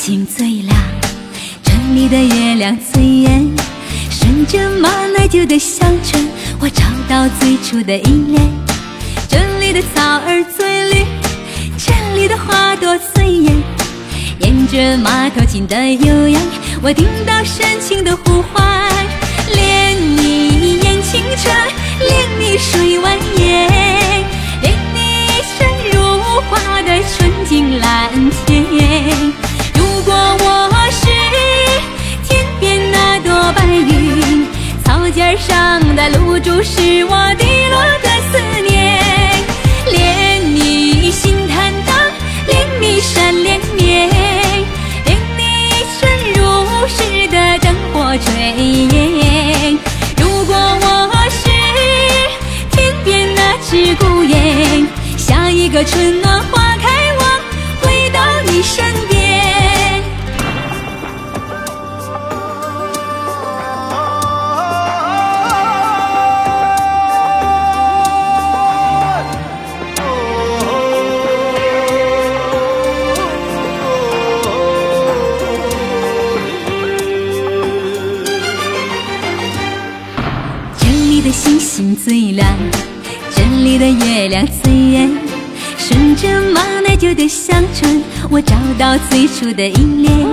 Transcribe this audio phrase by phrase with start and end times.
[0.00, 0.74] 心最蓝，
[1.62, 3.46] 这里的月亮最圆，
[4.10, 6.26] 顺着马奶酒的香醇，
[6.58, 8.50] 我找到最初的依恋。
[9.28, 11.04] 这里的草儿最绿，
[11.76, 13.54] 这里的花朵最艳，
[14.38, 16.40] 沿着马头琴的悠扬，
[16.80, 18.90] 我听到深情的呼唤。
[19.52, 21.50] 恋你一眼清澈，
[22.00, 23.19] 恋你水湾
[36.62, 37.49] 是我的
[81.20, 82.48] 的星星最亮，
[83.34, 85.10] 这里的月亮最圆，
[85.76, 90.26] 顺着马奶酒的香醇，我找到最初的依恋。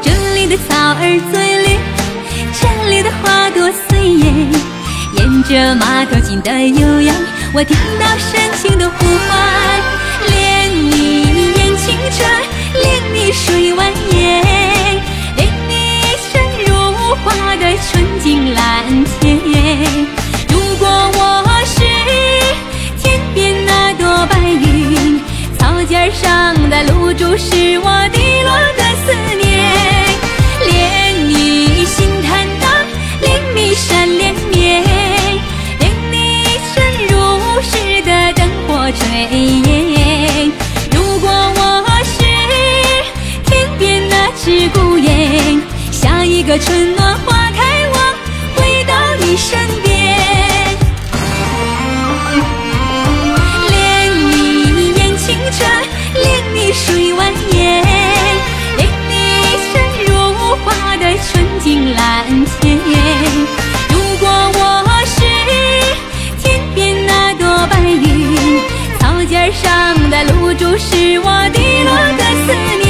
[0.00, 1.78] 这里的草儿最绿，
[2.58, 4.34] 这里的花朵最艳，
[5.18, 7.14] 沿着马头琴的悠扬，
[7.52, 9.93] 我听到深情的呼唤。
[33.86, 34.82] 闪连绵，
[35.78, 36.16] 恋你
[36.72, 37.12] 深如
[37.60, 39.02] 诗的灯火炊
[39.68, 40.50] 烟。
[40.90, 41.60] 如果我
[42.04, 42.14] 是
[43.44, 45.60] 天边那只孤雁，
[45.92, 47.96] 下一个春暖花开，我
[48.56, 49.92] 回到你身边。
[53.68, 53.72] 恋
[54.30, 55.62] 你眼清澈，
[56.22, 56.24] 恋
[56.54, 57.12] 你水
[70.14, 72.83] 在露珠是我滴落的思念。